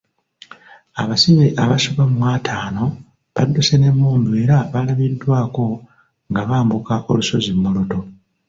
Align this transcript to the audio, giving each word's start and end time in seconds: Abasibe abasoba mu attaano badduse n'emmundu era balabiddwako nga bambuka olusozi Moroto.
Abasibe 1.01 1.47
abasoba 1.63 2.03
mu 2.13 2.21
attaano 2.33 2.83
badduse 3.33 3.75
n'emmundu 3.77 4.29
era 4.43 4.57
balabiddwako 4.71 5.65
nga 6.29 6.41
bambuka 6.49 6.93
olusozi 7.09 7.51
Moroto. 7.61 7.99